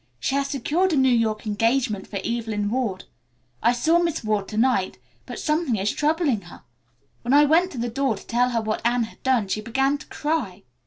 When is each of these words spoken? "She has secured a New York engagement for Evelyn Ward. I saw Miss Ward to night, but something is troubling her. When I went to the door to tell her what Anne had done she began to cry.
"She 0.19 0.33
has 0.33 0.47
secured 0.47 0.93
a 0.93 0.95
New 0.95 1.13
York 1.13 1.45
engagement 1.45 2.07
for 2.07 2.19
Evelyn 2.25 2.71
Ward. 2.71 3.03
I 3.61 3.71
saw 3.71 3.99
Miss 3.99 4.23
Ward 4.23 4.47
to 4.47 4.57
night, 4.57 4.97
but 5.27 5.37
something 5.37 5.75
is 5.75 5.91
troubling 5.91 6.41
her. 6.41 6.63
When 7.21 7.35
I 7.35 7.45
went 7.45 7.71
to 7.73 7.77
the 7.77 7.87
door 7.87 8.15
to 8.15 8.25
tell 8.25 8.49
her 8.49 8.61
what 8.63 8.81
Anne 8.83 9.03
had 9.03 9.21
done 9.21 9.47
she 9.47 9.61
began 9.61 9.99
to 9.99 10.07
cry. 10.07 10.63